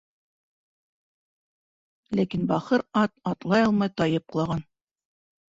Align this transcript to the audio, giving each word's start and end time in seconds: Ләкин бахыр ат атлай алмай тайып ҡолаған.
Ләкин 2.21 2.49
бахыр 2.53 2.85
ат 3.03 3.15
атлай 3.35 3.67
алмай 3.67 3.95
тайып 4.03 4.27
ҡолаған. 4.35 4.67